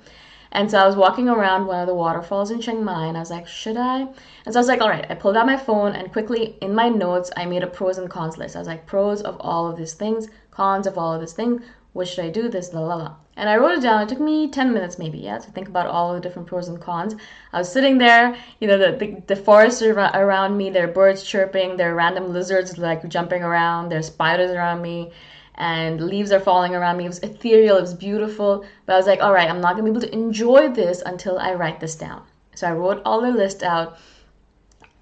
And 0.52 0.70
so 0.70 0.78
I 0.78 0.86
was 0.86 0.94
walking 0.94 1.28
around 1.28 1.66
one 1.66 1.80
of 1.80 1.88
the 1.88 1.94
waterfalls 1.94 2.52
in 2.52 2.60
Chiang 2.60 2.84
Mai 2.84 3.06
and 3.06 3.16
I 3.16 3.20
was 3.20 3.30
like, 3.30 3.48
should 3.48 3.76
I? 3.76 4.02
And 4.02 4.52
so 4.52 4.54
I 4.54 4.60
was 4.60 4.68
like, 4.68 4.80
all 4.80 4.88
right, 4.88 5.06
I 5.10 5.14
pulled 5.14 5.36
out 5.36 5.46
my 5.46 5.56
phone 5.56 5.96
and 5.96 6.12
quickly 6.12 6.56
in 6.62 6.76
my 6.76 6.88
notes, 6.88 7.32
I 7.36 7.44
made 7.44 7.64
a 7.64 7.66
pros 7.66 7.98
and 7.98 8.08
cons 8.08 8.38
list. 8.38 8.54
I 8.54 8.60
was 8.60 8.68
like, 8.68 8.86
pros 8.86 9.20
of 9.20 9.36
all 9.40 9.66
of 9.66 9.76
these 9.76 9.94
things, 9.94 10.28
cons 10.52 10.86
of 10.86 10.96
all 10.96 11.12
of 11.12 11.20
these 11.20 11.32
things 11.32 11.62
what 11.92 12.06
should 12.06 12.24
I 12.24 12.30
do? 12.30 12.48
This, 12.48 12.72
la 12.72 12.80
la 12.80 12.94
la. 12.94 13.14
And 13.36 13.48
I 13.48 13.56
wrote 13.56 13.78
it 13.78 13.82
down. 13.82 14.02
It 14.02 14.08
took 14.08 14.20
me 14.20 14.48
10 14.48 14.72
minutes 14.72 14.98
maybe, 14.98 15.18
yeah, 15.18 15.38
to 15.38 15.50
think 15.52 15.68
about 15.68 15.86
all 15.86 16.12
the 16.12 16.20
different 16.20 16.48
pros 16.48 16.68
and 16.68 16.80
cons. 16.80 17.14
I 17.52 17.58
was 17.58 17.72
sitting 17.72 17.98
there, 17.98 18.36
you 18.60 18.68
know, 18.68 18.76
the, 18.76 18.96
the, 18.96 19.22
the 19.28 19.36
forest 19.36 19.80
around 19.80 20.56
me, 20.56 20.70
there 20.70 20.88
are 20.88 20.92
birds 20.92 21.22
chirping, 21.22 21.76
there 21.76 21.92
are 21.92 21.94
random 21.94 22.32
lizards 22.32 22.78
like 22.78 23.08
jumping 23.08 23.42
around, 23.42 23.88
there 23.88 24.00
are 24.00 24.02
spiders 24.02 24.50
around 24.50 24.82
me, 24.82 25.12
and 25.54 26.00
leaves 26.00 26.30
are 26.32 26.40
falling 26.40 26.74
around 26.74 26.96
me. 26.96 27.04
It 27.04 27.08
was 27.08 27.20
ethereal, 27.20 27.78
it 27.78 27.80
was 27.80 27.94
beautiful. 27.94 28.64
But 28.86 28.94
I 28.94 28.96
was 28.96 29.06
like, 29.06 29.22
all 29.22 29.32
right, 29.32 29.48
I'm 29.48 29.60
not 29.60 29.76
to 29.76 29.82
be 29.82 29.90
able 29.90 30.00
to 30.00 30.12
enjoy 30.12 30.68
this 30.68 31.02
until 31.06 31.38
I 31.38 31.54
write 31.54 31.80
this 31.80 31.94
down. 31.94 32.22
So 32.54 32.68
I 32.68 32.72
wrote 32.72 33.02
all 33.04 33.20
the 33.20 33.30
list 33.30 33.62
out. 33.62 33.98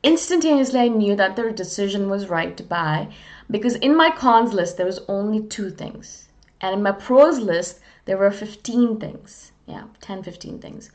Instantaneously, 0.02 0.80
I 0.80 0.88
knew 0.88 1.16
that 1.16 1.36
the 1.36 1.50
decision 1.50 2.08
was 2.08 2.28
right 2.28 2.56
to 2.56 2.62
buy 2.62 3.08
because 3.50 3.76
in 3.76 3.96
my 3.96 4.10
cons 4.10 4.52
list, 4.52 4.76
there 4.76 4.86
was 4.86 5.00
only 5.08 5.42
two 5.42 5.70
things 5.70 6.28
and 6.60 6.74
in 6.74 6.82
my 6.82 6.92
pros 6.92 7.38
list, 7.38 7.80
there 8.04 8.16
were 8.16 8.30
15 8.30 8.98
things. 9.00 9.52
Yeah, 9.66 9.84
10, 10.00 10.22
15 10.22 10.58
things. 10.58 10.90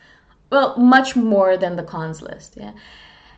Well, 0.49 0.77
much 0.77 1.15
more 1.15 1.57
than 1.57 1.75
the 1.75 1.83
cons 1.83 2.21
list. 2.21 2.55
Yeah. 2.57 2.71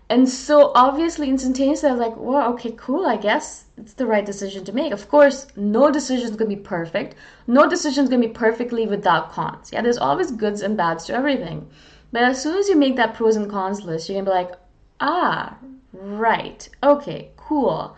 And 0.10 0.28
so 0.30 0.72
obviously, 0.76 1.30
instantaneously, 1.30 1.90
I 1.90 1.94
was 1.94 2.02
like, 2.02 2.18
well, 2.18 2.54
okay, 2.54 2.74
cool. 2.78 3.06
I 3.06 3.18
guess 3.18 3.66
it's 3.78 3.94
the 3.94 4.06
right 4.06 4.26
decision 4.26 4.64
to 4.66 4.74
make. 4.74 4.92
Of 4.92 5.10
course, 5.10 5.48
no 5.56 5.90
decision 5.90 6.26
is 6.26 6.36
going 6.36 6.50
to 6.50 6.56
be 6.56 6.62
perfect. 6.62 7.16
No 7.48 7.68
decision 7.68 8.04
is 8.04 8.10
going 8.10 8.22
to 8.22 8.28
be 8.28 8.34
perfectly 8.34 8.86
without 8.86 9.32
cons. 9.32 9.72
Yeah, 9.72 9.82
there's 9.82 9.98
always 9.98 10.32
goods 10.32 10.62
and 10.62 10.78
bads 10.78 11.06
to 11.06 11.14
everything. 11.14 11.70
But 12.12 12.24
as 12.24 12.42
soon 12.42 12.58
as 12.58 12.70
you 12.70 12.76
make 12.76 12.96
that 12.98 13.16
pros 13.16 13.36
and 13.36 13.50
cons 13.50 13.84
list, 13.84 14.10
you're 14.10 14.20
to 14.20 14.26
be 14.26 14.30
like, 14.30 14.52
ah, 15.00 15.58
right. 15.94 16.70
Okay, 16.84 17.32
cool. 17.38 17.98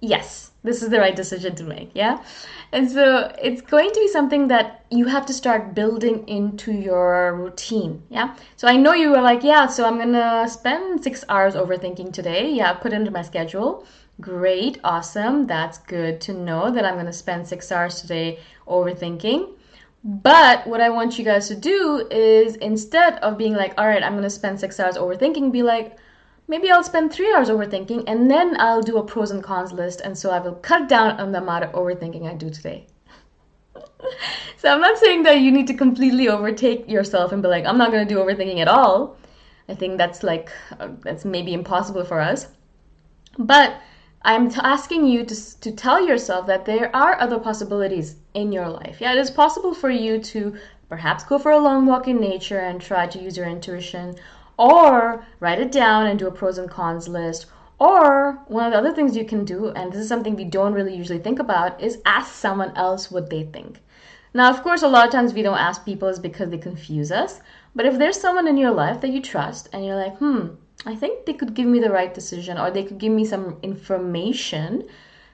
Yes, 0.00 0.52
this 0.62 0.82
is 0.82 0.88
the 0.88 0.98
right 0.98 1.14
decision 1.14 1.54
to 1.56 1.64
make. 1.64 1.90
Yeah. 1.94 2.22
And 2.72 2.90
so 2.90 3.34
it's 3.42 3.60
going 3.60 3.90
to 3.90 4.00
be 4.00 4.08
something 4.08 4.48
that 4.48 4.84
you 4.90 5.06
have 5.06 5.26
to 5.26 5.32
start 5.32 5.74
building 5.74 6.26
into 6.28 6.72
your 6.72 7.34
routine. 7.34 8.02
Yeah. 8.08 8.36
So 8.56 8.68
I 8.68 8.76
know 8.76 8.94
you 8.94 9.10
were 9.10 9.20
like, 9.20 9.42
yeah, 9.42 9.66
so 9.66 9.84
I'm 9.84 9.96
going 9.96 10.12
to 10.12 10.48
spend 10.48 11.02
six 11.02 11.24
hours 11.28 11.54
overthinking 11.54 12.12
today. 12.12 12.50
Yeah, 12.52 12.72
put 12.72 12.92
into 12.92 13.10
my 13.10 13.22
schedule. 13.22 13.86
Great. 14.20 14.78
Awesome. 14.84 15.46
That's 15.46 15.78
good 15.78 16.20
to 16.22 16.32
know 16.32 16.70
that 16.70 16.84
I'm 16.84 16.94
going 16.94 17.06
to 17.06 17.12
spend 17.12 17.46
six 17.46 17.70
hours 17.72 18.00
today 18.00 18.38
overthinking. 18.68 19.54
But 20.02 20.66
what 20.66 20.80
I 20.80 20.88
want 20.88 21.18
you 21.18 21.24
guys 21.26 21.48
to 21.48 21.54
do 21.54 22.06
is 22.10 22.56
instead 22.56 23.16
of 23.18 23.36
being 23.36 23.54
like, 23.54 23.74
all 23.76 23.86
right, 23.86 24.02
I'm 24.02 24.12
going 24.12 24.22
to 24.22 24.30
spend 24.30 24.58
six 24.58 24.80
hours 24.80 24.96
overthinking, 24.96 25.52
be 25.52 25.62
like, 25.62 25.98
maybe 26.50 26.68
I'll 26.68 26.82
spend 26.82 27.12
three 27.12 27.32
hours 27.32 27.48
overthinking 27.48 28.02
and 28.08 28.28
then 28.28 28.60
I'll 28.60 28.82
do 28.82 28.98
a 28.98 29.04
pros 29.04 29.30
and 29.30 29.42
cons 29.42 29.72
list. 29.72 30.00
And 30.00 30.18
so 30.18 30.30
I 30.30 30.40
will 30.40 30.56
cut 30.56 30.88
down 30.88 31.20
on 31.20 31.30
the 31.30 31.38
amount 31.38 31.62
of 31.64 31.70
overthinking 31.70 32.28
I 32.28 32.34
do 32.34 32.50
today. 32.50 32.86
so 34.56 34.68
I'm 34.68 34.80
not 34.80 34.98
saying 34.98 35.22
that 35.22 35.38
you 35.38 35.52
need 35.52 35.68
to 35.68 35.74
completely 35.74 36.28
overtake 36.28 36.88
yourself 36.88 37.30
and 37.30 37.40
be 37.40 37.48
like, 37.48 37.64
I'm 37.64 37.78
not 37.78 37.92
going 37.92 38.06
to 38.06 38.14
do 38.14 38.20
overthinking 38.20 38.58
at 38.58 38.66
all. 38.66 39.16
I 39.68 39.76
think 39.76 39.96
that's 39.96 40.24
like, 40.24 40.50
uh, 40.80 40.88
that's 41.02 41.24
maybe 41.24 41.54
impossible 41.54 42.04
for 42.04 42.20
us. 42.20 42.48
But 43.38 43.80
I'm 44.22 44.50
t- 44.50 44.60
asking 44.60 45.06
you 45.06 45.24
to, 45.24 45.60
to 45.60 45.70
tell 45.70 46.04
yourself 46.04 46.48
that 46.48 46.64
there 46.64 46.94
are 46.94 47.20
other 47.20 47.38
possibilities 47.38 48.16
in 48.34 48.50
your 48.50 48.68
life. 48.68 49.00
Yeah, 49.00 49.12
it 49.12 49.18
is 49.18 49.30
possible 49.30 49.72
for 49.72 49.88
you 49.88 50.18
to 50.18 50.56
perhaps 50.88 51.22
go 51.22 51.38
for 51.38 51.52
a 51.52 51.58
long 51.58 51.86
walk 51.86 52.08
in 52.08 52.20
nature 52.20 52.58
and 52.58 52.80
try 52.80 53.06
to 53.06 53.22
use 53.22 53.36
your 53.36 53.46
intuition 53.46 54.16
or 54.60 55.24
write 55.40 55.58
it 55.58 55.72
down 55.72 56.06
and 56.06 56.18
do 56.18 56.26
a 56.26 56.30
pros 56.30 56.58
and 56.58 56.68
cons 56.68 57.08
list. 57.08 57.46
Or 57.78 58.42
one 58.46 58.66
of 58.66 58.72
the 58.72 58.78
other 58.78 58.92
things 58.92 59.16
you 59.16 59.24
can 59.24 59.46
do, 59.46 59.68
and 59.68 59.90
this 59.90 60.02
is 60.02 60.08
something 60.08 60.36
we 60.36 60.44
don't 60.44 60.74
really 60.74 60.94
usually 60.94 61.18
think 61.18 61.38
about, 61.38 61.80
is 61.80 62.02
ask 62.04 62.34
someone 62.34 62.76
else 62.76 63.10
what 63.10 63.30
they 63.30 63.44
think. 63.44 63.80
Now, 64.34 64.50
of 64.50 64.62
course, 64.62 64.82
a 64.82 64.88
lot 64.88 65.06
of 65.06 65.12
times 65.12 65.32
we 65.32 65.40
don't 65.40 65.56
ask 65.56 65.86
people 65.86 66.08
is 66.08 66.18
because 66.18 66.50
they 66.50 66.58
confuse 66.58 67.10
us. 67.10 67.40
But 67.74 67.86
if 67.86 67.96
there's 67.96 68.20
someone 68.20 68.46
in 68.46 68.58
your 68.58 68.70
life 68.70 69.00
that 69.00 69.08
you 69.08 69.22
trust 69.22 69.70
and 69.72 69.82
you're 69.82 69.96
like, 69.96 70.18
hmm, 70.18 70.48
I 70.84 70.94
think 70.94 71.24
they 71.24 71.32
could 71.32 71.54
give 71.54 71.66
me 71.66 71.80
the 71.80 71.90
right 71.90 72.12
decision 72.12 72.58
or 72.58 72.70
they 72.70 72.84
could 72.84 72.98
give 72.98 73.12
me 73.12 73.24
some 73.24 73.56
information, 73.62 74.86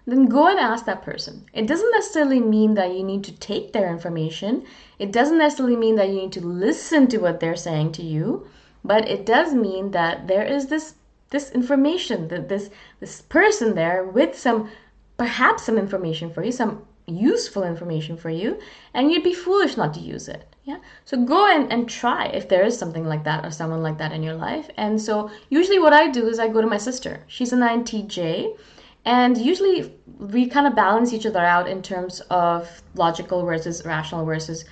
then 0.06 0.26
go 0.26 0.46
and 0.46 0.60
ask 0.60 0.84
that 0.84 1.02
person. 1.02 1.44
It 1.52 1.66
doesn't 1.66 1.90
necessarily 1.90 2.38
mean 2.38 2.74
that 2.74 2.94
you 2.94 3.02
need 3.02 3.24
to 3.24 3.32
take 3.32 3.72
their 3.72 3.90
information. 3.90 4.64
It 5.00 5.10
doesn't 5.10 5.38
necessarily 5.38 5.74
mean 5.74 5.96
that 5.96 6.10
you 6.10 6.14
need 6.14 6.32
to 6.32 6.46
listen 6.46 7.08
to 7.08 7.18
what 7.18 7.40
they're 7.40 7.56
saying 7.56 7.90
to 7.92 8.04
you 8.04 8.46
but 8.86 9.08
it 9.08 9.26
does 9.26 9.54
mean 9.54 9.90
that 9.90 10.26
there 10.26 10.44
is 10.44 10.66
this 10.66 10.94
this 11.30 11.50
information 11.50 12.28
that 12.28 12.48
this 12.48 12.70
this 13.00 13.20
person 13.22 13.74
there 13.74 14.04
with 14.04 14.38
some 14.38 14.70
perhaps 15.16 15.64
some 15.64 15.78
information 15.78 16.30
for 16.32 16.42
you 16.44 16.52
some 16.52 16.84
useful 17.06 17.62
information 17.62 18.16
for 18.16 18.30
you 18.30 18.58
and 18.94 19.10
you'd 19.10 19.22
be 19.22 19.34
foolish 19.34 19.76
not 19.76 19.94
to 19.94 20.00
use 20.00 20.28
it 20.28 20.44
yeah? 20.66 20.78
So 21.04 21.24
go 21.24 21.46
and, 21.46 21.72
and 21.72 21.88
try 21.88 22.26
if 22.26 22.48
there 22.48 22.64
is 22.64 22.76
something 22.76 23.06
like 23.06 23.22
that 23.22 23.46
or 23.46 23.52
someone 23.52 23.84
like 23.84 23.98
that 23.98 24.10
in 24.10 24.24
your 24.24 24.34
life. 24.34 24.68
And 24.76 25.00
so 25.00 25.30
usually 25.48 25.78
what 25.78 25.92
i 25.92 26.10
do 26.10 26.26
is 26.28 26.40
i 26.40 26.48
go 26.48 26.60
to 26.60 26.66
my 26.66 26.76
sister. 26.76 27.22
She's 27.28 27.52
an 27.52 27.60
intj 27.60 28.56
and 29.04 29.38
usually 29.38 29.94
we 30.18 30.48
kind 30.48 30.66
of 30.66 30.74
balance 30.74 31.12
each 31.12 31.24
other 31.24 31.44
out 31.44 31.68
in 31.68 31.82
terms 31.82 32.20
of 32.30 32.82
logical 32.96 33.44
versus 33.44 33.84
rational 33.84 34.24
versus 34.24 34.64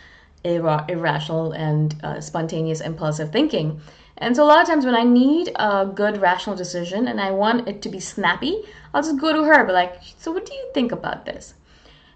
ir- 0.45 0.85
irrational 0.89 1.53
and 1.53 1.97
uh, 2.05 2.21
spontaneous 2.21 2.81
impulsive 2.81 3.33
thinking 3.33 3.81
and 4.17 4.37
so 4.37 4.45
a 4.45 4.47
lot 4.47 4.61
of 4.61 4.67
times 4.69 4.87
when 4.87 4.95
I 4.95 5.03
need 5.03 5.51
a 5.57 5.87
good 5.87 6.21
rational 6.21 6.55
decision 6.55 7.09
and 7.09 7.21
I 7.21 7.31
want 7.33 7.69
it 7.69 7.83
to 7.83 7.89
be 7.89 7.99
snappy, 7.99 8.63
I'll 8.93 9.03
just 9.03 9.19
go 9.19 9.33
to 9.33 9.45
her, 9.45 9.65
be 9.65 9.73
like, 9.73 10.01
so 10.19 10.31
what 10.31 10.47
do 10.47 10.55
you 10.55 10.71
think 10.73 10.93
about 10.93 11.25
this? 11.25 11.55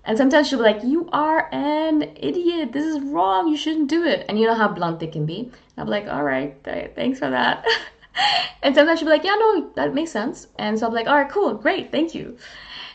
And 0.04 0.16
sometimes 0.16 0.49
she'll 0.49 0.58
be 0.58 0.64
like, 0.64 0.85
you 0.85 1.08
are 1.12 1.49
an 1.52 2.02
idiot. 2.16 2.73
This 2.73 2.85
is 2.85 3.00
wrong. 3.00 3.49
You 3.49 3.56
shouldn't 3.56 3.90
do 3.90 4.04
it. 4.04 4.25
And 4.28 4.38
you 4.38 4.47
know 4.47 4.54
how 4.54 4.68
blunt 4.68 5.00
they 5.00 5.08
can 5.08 5.26
be. 5.26 5.40
And 5.40 5.52
I'm 5.76 5.88
like, 5.88 6.06
all 6.06 6.23
right, 6.23 6.56
thanks 6.62 7.18
for 7.18 7.28
that. 7.28 7.66
and 8.62 8.75
sometimes 8.75 9.00
she'll 9.00 9.08
be 9.08 9.12
like, 9.12 9.25
yeah, 9.25 9.35
no, 9.35 9.70
that 9.75 9.92
makes 9.92 10.12
sense. 10.12 10.47
And 10.56 10.78
so 10.78 10.87
I'm 10.87 10.94
like, 10.94 11.08
all 11.08 11.16
right, 11.16 11.28
cool, 11.28 11.54
great, 11.54 11.90
thank 11.90 12.14
you. 12.14 12.38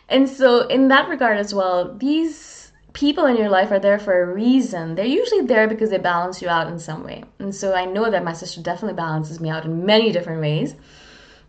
And 0.09 0.27
so 0.29 0.65
in 0.67 0.87
that 0.87 1.09
regard 1.09 1.37
as 1.37 1.53
well, 1.53 1.93
these 1.93 2.52
people 2.93 3.25
in 3.25 3.37
your 3.37 3.49
life 3.49 3.71
are 3.71 3.79
there 3.79 3.99
for 3.99 4.21
a 4.21 4.33
reason. 4.33 4.95
They're 4.95 5.05
usually 5.05 5.41
there 5.41 5.67
because 5.67 5.89
they 5.89 5.97
balance 5.97 6.41
you 6.41 6.49
out 6.49 6.67
in 6.67 6.79
some 6.79 7.03
way. 7.03 7.23
And 7.39 7.53
so 7.53 7.73
I 7.73 7.85
know 7.85 8.09
that 8.09 8.23
my 8.23 8.33
sister 8.33 8.61
definitely 8.61 8.95
balances 8.95 9.39
me 9.39 9.49
out 9.49 9.65
in 9.65 9.85
many 9.85 10.11
different 10.11 10.41
ways. 10.41 10.75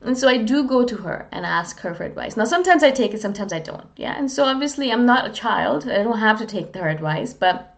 And 0.01 0.19
so 0.19 0.29
I 0.29 0.39
do 0.39 0.67
go 0.67 0.85
to 0.85 0.97
her 0.97 1.29
and 1.33 1.47
ask 1.47 1.81
her 1.81 1.95
for 1.95 2.05
advice. 2.05 2.37
Now, 2.37 2.45
sometimes 2.45 2.83
I 2.83 2.91
take 2.91 3.15
it, 3.15 3.23
sometimes 3.23 3.53
I 3.53 3.59
don't. 3.59 3.87
Yeah. 3.97 4.15
And 4.19 4.31
so 4.31 4.45
obviously, 4.45 4.93
I'm 4.93 5.07
not 5.07 5.27
a 5.27 5.33
child. 5.33 5.89
I 5.89 6.03
don't 6.03 6.19
have 6.19 6.39
to 6.41 6.47
take 6.47 6.75
her 6.75 6.89
advice, 6.89 7.33
but 7.33 7.75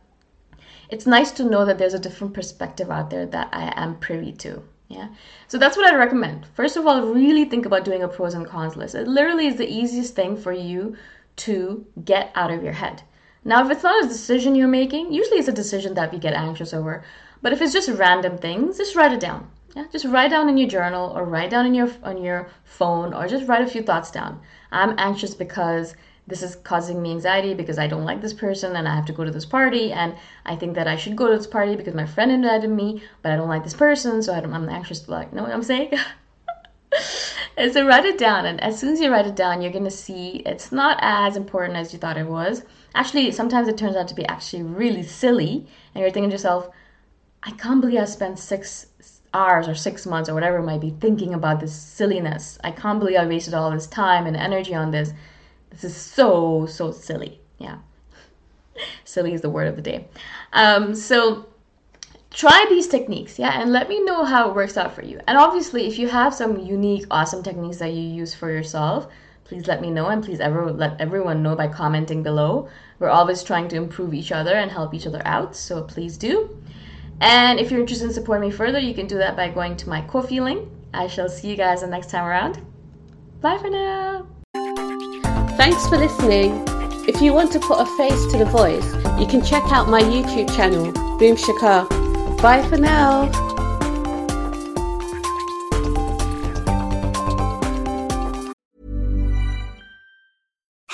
it's 0.89 1.07
nice 1.07 1.31
to 1.33 1.45
know 1.45 1.65
that 1.65 1.79
there's 1.79 1.95
a 1.95 2.01
different 2.01 2.35
perspective 2.35 2.91
out 2.91 3.11
there 3.11 3.27
that 3.27 3.49
I 3.53 3.73
am 3.77 3.99
privy 3.99 4.33
to. 4.33 4.63
Yeah. 4.89 5.09
So 5.49 5.59
that's 5.59 5.77
what 5.77 5.93
I 5.93 5.97
recommend. 5.97 6.47
First 6.55 6.77
of 6.77 6.87
all, 6.87 7.13
really 7.13 7.45
think 7.45 7.67
about 7.67 7.85
doing 7.85 8.03
a 8.03 8.09
pros 8.09 8.35
and 8.35 8.47
cons 8.47 8.77
list. 8.77 8.95
It 8.95 9.09
literally 9.09 9.47
is 9.47 9.57
the 9.57 9.69
easiest 9.69 10.15
thing 10.15 10.37
for 10.37 10.53
you 10.53 10.97
to 11.37 11.87
get 12.05 12.31
out 12.35 12.53
of 12.53 12.63
your 12.63 12.73
head. 12.73 13.03
Now, 13.47 13.65
if 13.65 13.71
it's 13.71 13.85
not 13.85 14.05
a 14.05 14.09
decision 14.09 14.57
you're 14.57 14.67
making, 14.67 15.13
usually 15.13 15.39
it's 15.39 15.47
a 15.47 15.53
decision 15.53 15.95
that 15.95 16.13
we 16.13 16.19
get 16.19 16.35
anxious 16.35 16.75
over. 16.75 17.05
But 17.43 17.53
if 17.53 17.63
it's 17.63 17.73
just 17.73 17.89
random 17.91 18.39
things, 18.39 18.79
just 18.79 18.97
write 18.97 19.13
it 19.13 19.21
down. 19.21 19.49
Yeah, 19.77 19.85
just 19.93 20.05
write 20.05 20.31
down 20.31 20.49
in 20.49 20.57
your 20.57 20.69
journal 20.69 21.13
or 21.15 21.25
write 21.25 21.51
down 21.51 21.65
in 21.65 21.73
your 21.73 21.89
on 22.03 22.21
your 22.25 22.49
phone 22.65 23.15
or 23.15 23.29
just 23.29 23.47
write 23.47 23.63
a 23.63 23.69
few 23.69 23.83
thoughts 23.83 24.11
down. 24.11 24.41
I'm 24.73 24.99
anxious 24.99 25.33
because 25.33 25.95
this 26.27 26.43
is 26.43 26.57
causing 26.57 27.01
me 27.01 27.13
anxiety 27.13 27.55
because 27.55 27.79
I 27.79 27.87
don't 27.87 28.05
like 28.05 28.21
this 28.21 28.33
person 28.33 28.75
and 28.75 28.89
I 28.89 28.97
have 28.97 29.07
to 29.07 29.13
go 29.13 29.23
to 29.23 29.31
this 29.31 29.47
party 29.47 29.93
and 29.93 30.17
I 30.45 30.57
think 30.57 30.75
that 30.75 30.89
I 30.89 30.97
should 30.97 31.15
go 31.15 31.31
to 31.31 31.37
this 31.37 31.47
party 31.47 31.77
because 31.77 31.95
my 31.95 32.07
friend 32.07 32.33
invited 32.33 32.71
me, 32.71 33.05
but 33.23 33.31
I 33.31 33.37
don't 33.37 33.49
like 33.49 33.63
this 33.63 33.75
person, 33.75 34.25
so 34.25 34.33
I 34.33 34.39
am 34.39 34.69
anxious. 34.69 35.07
Like, 35.07 35.33
know 35.33 35.45
what 35.45 35.53
I'm 35.53 35.63
saying? 35.63 35.93
and 37.57 37.73
so 37.73 37.87
write 37.87 38.07
it 38.07 38.19
down, 38.19 38.45
and 38.47 38.61
as 38.61 38.77
soon 38.77 38.95
as 38.95 39.01
you 39.01 39.09
write 39.09 39.29
it 39.29 39.37
down, 39.37 39.63
you're 39.63 39.73
gonna 39.73 39.89
see 39.89 40.43
it's 40.45 40.73
not 40.73 40.99
as 41.01 41.37
important 41.37 41.79
as 41.79 41.93
you 41.93 42.01
thought 42.01 42.19
it 42.19 42.27
was 42.27 42.65
actually 42.97 43.31
sometimes 43.31 43.69
it 43.69 43.77
turns 43.77 43.97
out 43.97 44.09
to 44.09 44.15
be 44.15 44.27
actually 44.27 44.63
really 44.63 45.03
silly 45.03 45.67
and 45.95 46.03
you're 46.03 46.11
thinking 46.11 46.31
to 46.31 46.35
yourself 46.35 46.69
i 47.43 47.51
can't 47.53 47.81
believe 47.81 48.01
i 48.01 48.05
spent 48.05 48.39
six 48.39 48.87
hours 49.37 49.69
or 49.69 49.75
six 49.75 50.07
months 50.07 50.29
or 50.29 50.35
whatever 50.35 50.59
it 50.59 50.63
might 50.65 50.81
be 50.81 50.95
thinking 50.99 51.35
about 51.35 51.61
this 51.61 51.75
silliness. 51.75 52.59
I 52.65 52.71
can't 52.71 52.99
believe 52.99 53.19
i 53.19 53.27
wasted 53.27 53.55
all 53.55 53.71
this 53.71 53.87
time 53.87 54.27
and 54.27 54.37
energy 54.37 54.75
on 54.75 54.91
this. 54.91 55.13
This 55.71 55.85
is 55.85 55.97
so 55.97 56.67
so 56.67 56.91
silly. 56.91 57.41
Yeah. 57.59 57.79
Silly 59.05 59.33
is 59.35 59.41
the 59.41 59.51
word 59.51 59.69
of 59.69 59.77
the 59.77 59.83
day. 59.83 60.07
Um, 60.53 60.95
so 60.95 61.47
try 62.31 62.67
these 62.69 62.87
techniques 62.87 63.39
yeah 63.39 63.61
and 63.61 63.73
let 63.73 63.89
me 63.89 64.05
know 64.05 64.23
how 64.23 64.49
it 64.49 64.55
works 64.55 64.77
out 64.77 64.95
for 64.95 65.03
you. 65.03 65.21
And 65.27 65.37
obviously 65.39 65.87
if 65.87 65.99
you 65.99 66.09
have 66.09 66.35
some 66.35 66.59
unique 66.59 67.07
awesome 67.11 67.43
techniques 67.43 67.79
that 67.79 67.93
you 67.93 68.03
use 68.03 68.35
for 68.35 68.51
yourself 68.51 69.09
please 69.47 69.67
let 69.67 69.81
me 69.81 69.91
know 69.91 70.07
and 70.07 70.25
please 70.25 70.41
ever 70.41 70.73
let 70.73 71.01
everyone 71.01 71.43
know 71.43 71.55
by 71.55 71.69
commenting 71.69 72.23
below. 72.23 72.69
We're 72.99 73.09
always 73.09 73.43
trying 73.43 73.69
to 73.69 73.77
improve 73.77 74.13
each 74.13 74.33
other 74.33 74.55
and 74.55 74.71
help 74.71 74.93
each 74.93 75.07
other 75.07 75.23
out, 75.25 75.55
so 75.55 75.83
please 75.83 76.17
do. 76.17 76.61
And 77.21 77.59
if 77.59 77.71
you're 77.71 77.81
interested 77.81 78.07
in 78.07 78.13
supporting 78.13 78.49
me 78.49 78.55
further, 78.55 78.79
you 78.79 78.95
can 78.95 79.07
do 79.07 79.19
that 79.19 79.37
by 79.37 79.49
going 79.49 79.77
to 79.79 79.89
my 79.89 80.03
Ko-fi 80.03 80.41
link. 80.41 80.69
I 80.93 81.07
shall 81.07 81.29
see 81.29 81.49
you 81.49 81.57
guys 81.57 81.81
the 81.81 81.87
next 81.87 82.11
time 82.11 82.25
around. 82.25 82.61
Bye 83.41 83.59
for 83.59 83.71
now. 83.71 84.27
Thanks 85.57 85.87
for 85.89 85.97
listening. 85.97 86.65
If 87.09 87.23
you 87.23 87.33
want 87.33 87.53
to 87.53 87.61
put 87.61 87.79
a 87.79 87.87
face 87.97 88.27
to 88.33 88.39
the 88.39 88.47
voice, 88.47 88.95
you 89.19 89.27
can 89.27 89.45
check 89.45 89.63
out 89.73 89.89
my 89.89 90.03
YouTube 90.03 90.55
channel, 90.57 90.93
Boom 91.19 91.37
Shikha. 91.37 92.43
Bye 92.43 92.63
for 92.69 92.77
now. 92.77 93.56